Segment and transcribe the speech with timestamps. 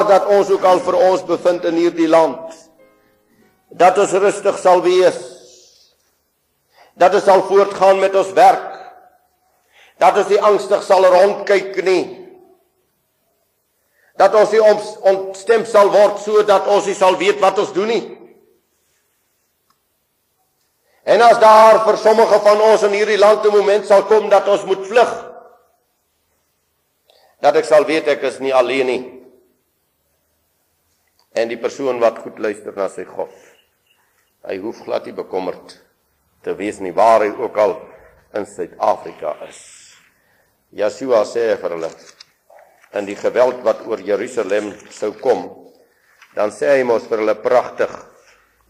[0.00, 2.54] waar dat ons ook al vir ons bevind in hierdie land.
[3.68, 5.18] Dat ons rustig sal wees.
[6.94, 8.78] Dat ons sal voortgaan met ons werk.
[10.00, 12.04] Dat ons nie angstig sal rondkyk nie.
[14.16, 18.02] Dat ons nie ontstem sal word sodat ons nie sal weet wat ons doen nie.
[21.04, 24.48] En as daar vir sommige van ons in hierdie land 'n oomblik sal kom dat
[24.48, 25.12] ons moet vlug
[27.40, 29.19] dat ek sal weet ek is nie alleen nie
[31.34, 33.34] en die persoon wat goed luister na sy God
[34.48, 35.76] hy hoef glad nie bekommerd
[36.44, 37.76] te wees nie waar hy ook al
[38.38, 39.58] in Suid-Afrika is.
[40.70, 41.90] Yeshua sê vir hulle
[42.98, 45.48] in die geweld wat oor Jerusalem sou kom
[46.34, 47.90] dan sê hy mos vir hulle pragtig.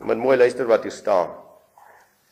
[0.00, 1.34] Moet mooi luister wat hier staan.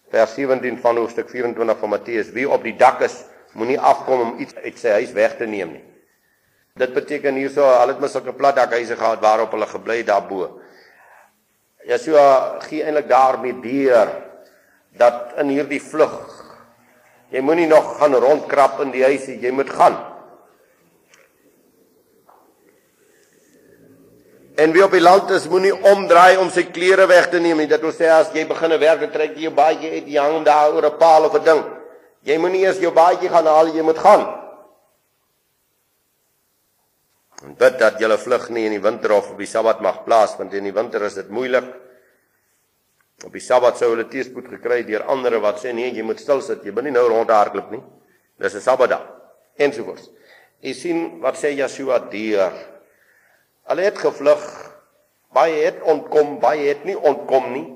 [0.08, 3.20] Vers 17 van hoofstuk 24 van Matteus wie op die dak is
[3.52, 5.84] moenie afkom om iets uit sy huis weg te neem nie
[6.76, 10.60] Dit beteken hierso al het mens sulke plat dakhuise gehad waarop hulle gebly daarbo.
[11.88, 14.10] Jesua gee eintlik daarmee deur
[14.98, 16.18] dat in hierdie vlug
[17.32, 19.96] jy moenie nog gaan rondkrap in die huise, jy moet gaan.
[24.58, 27.68] En wie op die land is, moenie omdraai om sy klere weg te neem nie.
[27.70, 30.74] Dit wil sê as jy begin werk, trek jy jou baadjie uit, jy hang daar
[30.74, 31.62] oor 'n paal of 'n ding.
[32.24, 34.37] Jy moenie eers jou baadjie gaan haal, jy moet gaan.
[37.44, 40.34] En bid dat julle vlug nie in die winter of op die Sabbat mag plaas
[40.38, 41.68] want in die winter is dit moeilik.
[43.26, 46.42] Op die Sabbat sou hulle teespoed gekry deur ander wat sê nee, jy moet stil
[46.42, 47.82] sit, jy moet nie nou rondhardloop nie.
[48.38, 49.06] Dis 'n Sabbatdag.
[49.58, 50.10] Ensovoorts.
[50.62, 52.54] Jy sien wat sê Yeshua deur.
[53.68, 54.44] Hulle het gevlug.
[55.34, 57.66] Baie het ontkom, baie het nie ontkom nie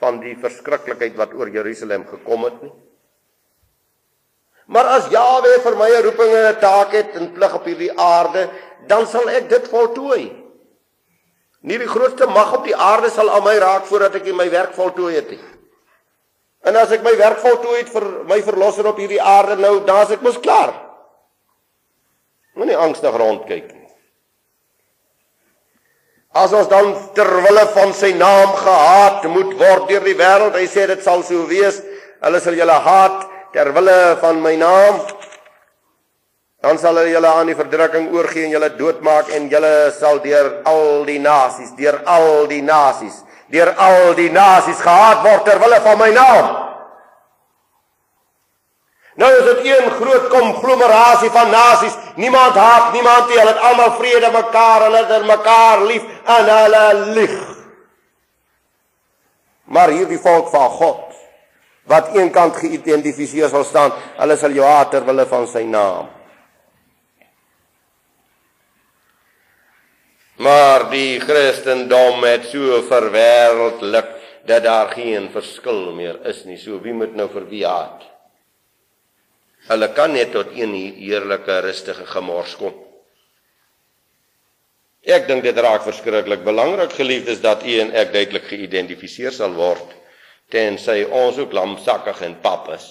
[0.00, 2.72] van die verskriklikheid wat oor Jerusalem gekom het nie.
[4.66, 7.92] Maar as Jawe vir my 'n roeping en 'n taak het en plig op hierdie
[7.98, 8.50] aarde,
[8.88, 10.24] dan sal ek dit voltooi.
[11.66, 14.74] Nie die grootste mag op die aarde sal aan my raak voordat ek my werk
[14.76, 15.42] voltooi het nie.
[16.66, 20.02] En as ek my werk voltooi het vir my verlosser op hierdie aarde nou, dan
[20.04, 20.74] is ek mos klaar.
[22.56, 23.84] Moenie angstig rondkyk nie.
[26.36, 30.66] As ons dan ter wille van sy naam gehaat moet word deur die wêreld, hy
[30.68, 31.80] sê dit sal so wees,
[32.24, 35.00] hulle sal julle haat ter wille van my naam
[36.62, 40.52] dan sal hulle julle aan die verdrukking oorgee en julle doodmaak en julle sal deur
[40.64, 43.22] al die nasies, deur al die nasies,
[43.52, 46.54] deur al die nasies gehaat word ter wille van my naam.
[49.16, 51.94] Nou is dit een groot konglomerasie van nasies.
[52.20, 53.38] Niemand haat niemand nie.
[53.38, 56.02] Hulle het almal vrede mekaar, hulle het mekaar lief
[56.36, 56.82] en hulle
[57.16, 57.38] lieg.
[59.72, 61.02] Maar hierdie volk van God
[61.86, 66.15] wat eenkant geïdentifiseer sal staan, hulle sal jou haat ter wille van sy naam.
[70.36, 74.10] Maar die Christendom het so verwêreldlik
[74.46, 76.58] dat daar geen verskil meer is nie.
[76.60, 78.04] So wie moet nou vir wie haat?
[79.66, 82.74] Hulle kan net tot een heerlike rustige gemors kom.
[85.06, 89.94] Ek dink dit raak verskriklik belangrik geliefdes dat u en ek duidelik geïdentifiseer sal word
[90.52, 92.84] tensy ons ook lamsakkig en pap is.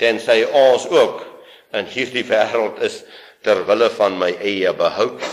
[0.00, 1.22] Tensy ons ook
[1.76, 3.02] in hierdie wêreld is
[3.44, 5.24] ter wille van my eie behoud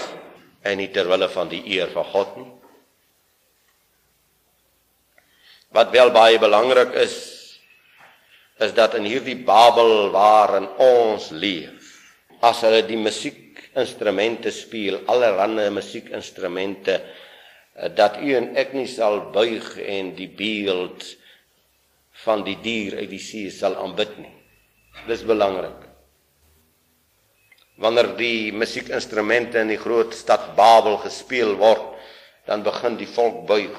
[0.68, 2.52] en nie ter wille van die eer van God nie.
[5.76, 7.18] Wat wel baie belangrik is
[8.58, 11.92] is dat in hierdie Babel waarin ons leef,
[12.42, 16.96] as hulle die musiekinstrumente speel, allerlei musiekinstrumente
[17.94, 21.06] dat u en ek nie sal buig en die beeld
[22.24, 24.34] van die dier uit die see sal aanbid nie.
[25.06, 25.87] Dis belangrik
[27.78, 31.94] wanneer die musiekinstrumente in die groot stad Babel gespeel word,
[32.50, 33.78] dan begin die volk buig.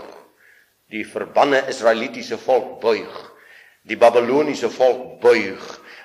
[0.92, 3.12] Die verbanne Israelitiese volk buig.
[3.88, 5.64] Die Babiloniese volk buig.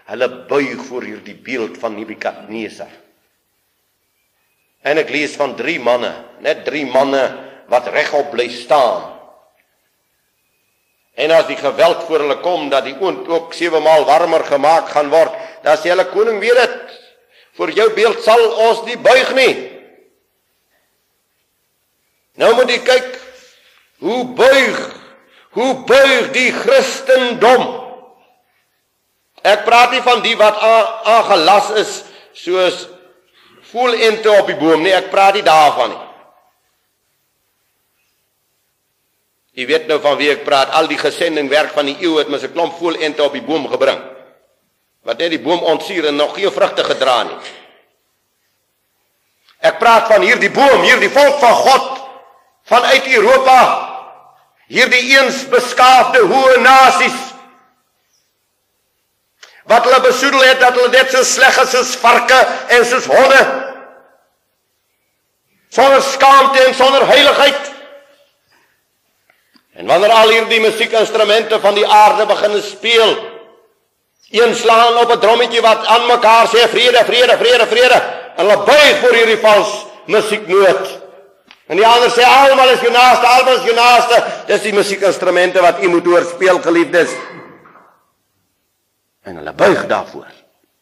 [0.10, 2.92] Hulle buig voor hierdie beeld van Nebukadnesar.
[4.84, 6.12] En ek lees van drie manne,
[6.44, 7.22] net drie manne
[7.72, 9.14] wat regop bly staan.
[11.16, 14.90] En as die geweld voor hulle kom dat die oond ook sewe maal warmer gemaak
[14.92, 16.93] gaan word, dan sê hulle koning weet dit,
[17.58, 19.54] Vir jou beeld sal ons nie buig nie.
[22.42, 23.10] Nou moet jy kyk
[24.04, 24.80] hoe buig
[25.54, 27.66] hoe buig die Christendom.
[29.46, 31.92] Ek praat nie van die wat aangelas is
[32.34, 32.88] soos
[33.70, 36.02] voel ente op die boom nie, ek praat nie daarvan nie.
[39.62, 42.34] Jy weet nou van wie ek praat, al die gesending werk van die eeu het
[42.34, 44.02] mens 'n klomp voel ente op die boom gebring
[45.04, 47.40] wat net die boom ontsuur en nog geen vrugte gedra nie.
[49.64, 52.00] Ek praat van hierdie boom, hierdie volk van God
[52.68, 53.60] vanuit Europa.
[54.68, 57.20] Hierdie eens beskaafde hoë nasies
[59.64, 62.40] wat hulle besoedel het dat hulle net so sleg is soos varke
[62.76, 63.44] en soos honde.
[65.72, 67.70] Sonder skaamte en sonder heiligheid.
[69.80, 73.16] En wanneer al hierdie musiekinstrumente van die aarde begin speel,
[74.42, 78.02] een slaan op 'n drommetjie wat aan mekaar sê vrede, vrede, vrede, vrede,
[78.36, 81.02] en hulle buig voor hierdie vals musieknoot.
[81.68, 84.24] En die ander sê almal is jou naaste, almal is jou naaste.
[84.46, 87.10] Dis die musiekinstrumente wat u moet hoor speel geliefdes.
[89.24, 90.28] En hulle buig daarvoor.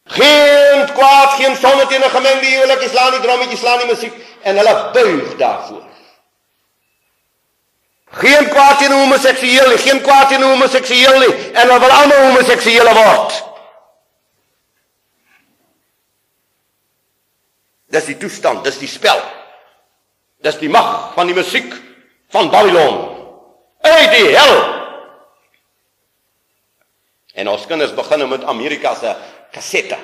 [0.04, 4.56] Geen kwaad, geen sonde teen 'n gemengde huwelik, slaan die drommetjie, slaan die musiek en
[4.56, 5.91] hulle buig daarvoor.
[8.12, 12.92] Geen kwaad teen homoseksueel nie, geen kwaad teen homoseksueel nie en hulle wil almal homoseksuele
[12.96, 13.38] word.
[17.92, 19.20] Dis die toestand, dis die spel.
[20.44, 21.72] Dis die mag van die musiek
[22.32, 23.00] van Babylon.
[23.82, 24.54] Uit die hel.
[27.32, 29.12] En ons kinders begin met Amerika se
[29.52, 29.96] kassette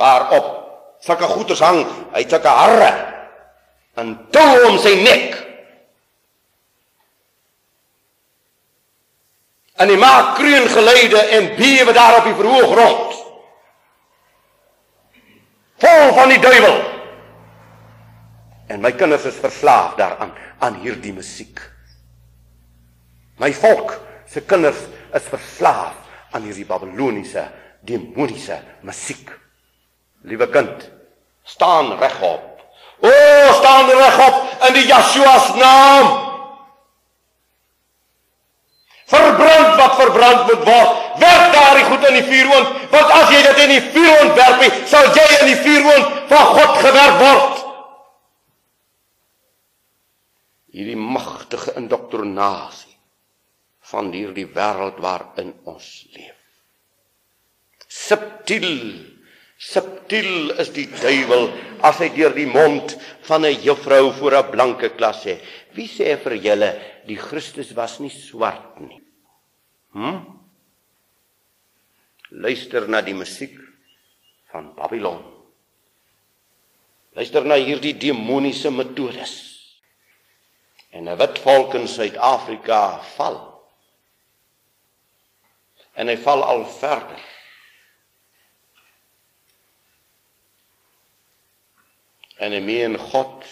[0.00, 0.50] waarop
[1.04, 1.80] sulke goeters hang,
[2.12, 2.90] hy het sulke harre
[4.00, 5.41] en toe om sy nek.
[9.82, 13.18] En hy maak kreun geluide en bewe daar op die verhoog rond.
[15.82, 16.78] Vol van die duiwel.
[18.70, 20.30] En my kinders is verslaaf daaraan
[20.62, 21.58] aan hierdie musiek.
[23.42, 23.96] My volk
[24.30, 24.86] se kinders
[25.18, 25.98] is verslaaf
[26.30, 27.48] aan hierdie Babiloniese
[27.82, 29.32] demoniese musiek.
[30.22, 30.90] Liewe kind,
[31.42, 32.62] staan regop.
[33.02, 33.10] O,
[33.58, 36.31] staan regop in die Yeshua se naam.
[40.02, 41.00] Verbrand moet word.
[41.22, 45.10] Werp daardie goed in die vuurhoond, want as jy dit in die vuurhoond werp, sal
[45.14, 47.60] jy in die vuurhoond van God gewerp word.
[50.72, 52.96] Hierdie magtige indoktrinasie
[53.92, 56.38] van hierdie wêreld waarin ons leef.
[57.92, 58.70] Subtiel
[59.62, 61.44] Subtiel is die duiwel
[61.86, 62.96] as hy deur die mond
[63.28, 65.38] van 'n juffrou voor 'n blanke klas sê.
[65.76, 66.70] Wie sê vir julle
[67.06, 69.01] die Christus was nie swart nie?
[69.92, 70.20] Hm?
[72.30, 73.58] Luister na die musiek
[74.52, 75.20] van Babylon.
[77.12, 79.34] Luister na hierdie demoniese metodes.
[80.92, 83.38] En 'n wit volk in Suid-Afrika val.
[85.92, 87.20] En hy val al verder.
[92.42, 93.44] en 'n meen God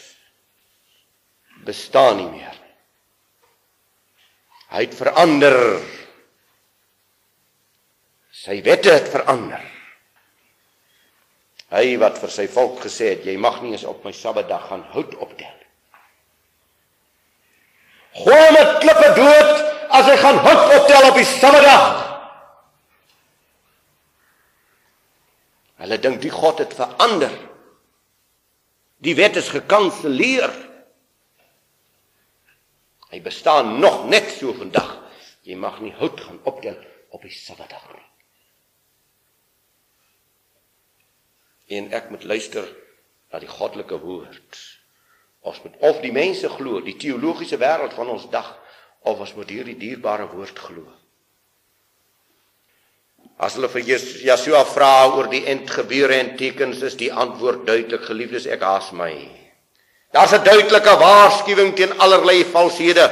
[1.64, 2.56] bestaan nie meer.
[4.74, 5.56] Hy het verander.
[8.40, 9.60] Sy wette het verander.
[11.70, 14.86] Hy wat vir sy volk gesê het jy mag nie eens op my Sabbatdag gaan
[14.94, 15.58] hout optel.
[18.22, 19.52] Gooi met klippe dood
[19.92, 22.00] as hy gaan hout optel op die Sabbatdag.
[25.84, 27.36] Hulle dink die God het verander.
[29.04, 30.52] Die wet is gekanselleer.
[33.12, 34.96] Hy bestaan nog net so vandag.
[35.44, 36.80] Jy mag nie hout gaan optel
[37.12, 38.06] op die Sabbatdag nie.
[41.70, 42.66] En ek moet luister
[43.30, 44.62] na die goddelike woord.
[45.46, 48.50] Ons moet of die mense glo, die teologiese wêreld van ons dag,
[49.06, 50.84] of ons moet hierdie dierbare woord glo.
[53.40, 58.48] As hulle vir Jesua vra oor die endgebeure en tekens, is die antwoord duidelik: Geliefdes,
[58.52, 59.14] ek haas my.
[60.12, 63.06] Daar's 'n duidelike waarskuwing teen allerlei valshede.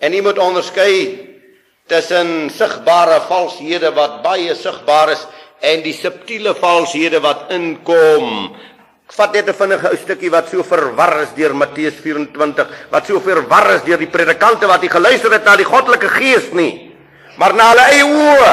[0.00, 1.31] En jy moet onderskei
[1.92, 5.26] tussen sigbare valshede wat baie sigbaar is
[5.60, 8.54] en die subtiele valshede wat inkom.
[9.12, 13.20] Vat net 'n vinnige ou stukkie wat so verwar is deur Matteus 24, wat so
[13.20, 16.92] verwar is deur die predikante wat nie geluister het na die goddelike gees nie
[17.36, 18.52] maar na hulle eie oë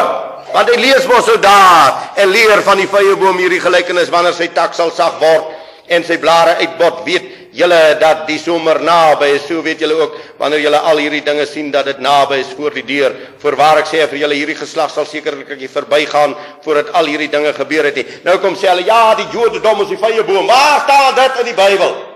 [0.54, 4.36] want hy lees mos so daar en leer van die vrye boom hierdie gelykenis wanneer
[4.38, 5.52] sy tak sal sag word
[5.94, 7.28] en sy blare uitbot weet
[7.60, 11.46] julle dat die somer naby is so weet julle ook wanneer julle al hierdie dinge
[11.46, 14.92] sien dat dit naby is voor die deur voorwaar ek sê vir julle hierdie geslag
[14.92, 16.36] sal sekerlik ek verbygaan
[16.66, 19.92] voordat al hierdie dinge gebeur het nie nou kom sê hulle ja die jodendom is
[19.94, 22.10] die vrye boom waar staan dit in die Bybel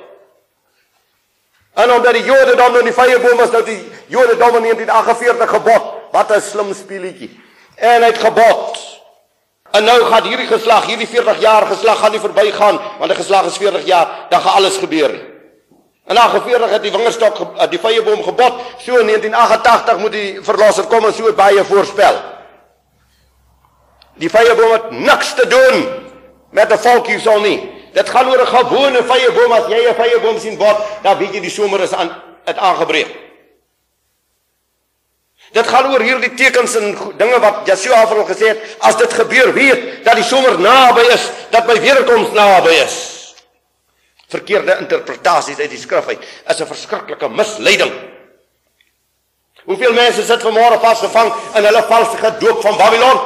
[1.73, 3.79] En omdat die Jodendom nou die vrye boom was, nou die
[4.13, 5.85] Jodendom in 1948 gebod.
[6.13, 7.39] Wat 'n slim speelietjie.
[7.75, 8.77] En hy het gebod.
[9.71, 13.45] En nou gaan hierdie geslag, hierdie 40 jaar geslag gaan nie verbygaan want 'n geslag
[13.45, 15.32] is 40 jaar, dan gaan alles gebeur.
[16.05, 18.59] En na 40 het die wingerstok eh, die vrye boom gebod.
[18.83, 22.19] So in 1988 moet die verlosser kom en so baie voorspel.
[24.19, 25.87] Die vrye boom het niks te doen
[26.51, 27.59] met 'n volk hierson nie.
[27.93, 31.17] Dit gaan oor 'n gewone vye boom as jy 'n vye boom sien bot, dan
[31.17, 33.23] weet jy die somer is aan dit aangebreek.
[35.51, 39.13] Dit gaan oor hierdie tekens en dinge wat Jesua vir hom gesê het, as dit
[39.13, 43.12] gebeur, weet dat die somer naby is, dat my wederkoms naby is.
[44.33, 47.93] Verkeerde interpretasies uit die skrif uit is 'n verskriklike misleiding.
[49.65, 53.19] Hoeveel mense sit vanmôre vasgevang in hulle valse gedoop van Babylon?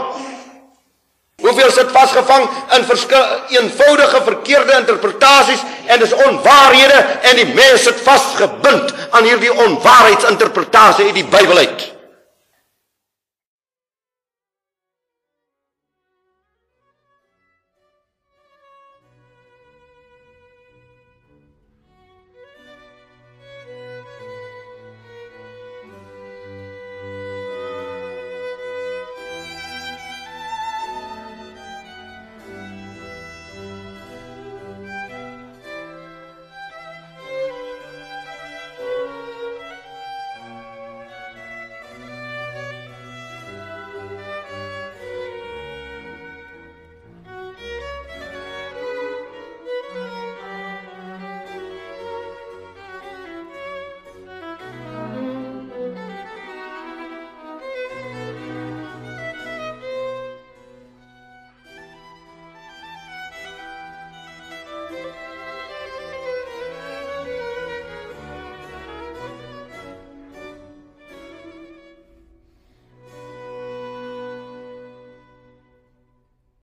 [1.41, 2.85] Hoeveel sit vasgevang in
[3.57, 11.13] eenvoudige verkeerde interpretasies en dis onwaarhede en die mense sit vasgebind aan hierdie onwaarheidsinterpretasie uit
[11.13, 11.96] die Bybel uit.